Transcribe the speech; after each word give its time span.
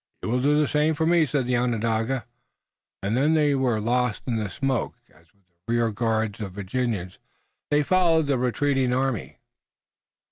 "You 0.23 0.29
will 0.29 0.41
do 0.41 0.59
the 0.59 0.67
same 0.67 0.95
for 0.95 1.05
me," 1.05 1.27
said 1.27 1.45
the 1.45 1.57
Onondaga, 1.57 2.25
and 3.03 3.15
then 3.15 3.35
they 3.35 3.51
too 3.51 3.59
were 3.59 3.79
lost 3.79 4.23
in 4.25 4.35
the 4.37 4.49
smoke, 4.49 4.95
as 5.13 5.31
with 5.31 5.45
the 5.45 5.53
rear 5.71 5.91
guard 5.91 6.41
of 6.41 6.53
Virginians 6.53 7.19
they 7.69 7.83
followed 7.83 8.25
the 8.25 8.39
retreating 8.39 8.93
army. 8.93 9.37